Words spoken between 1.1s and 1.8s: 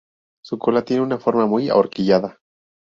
forma muy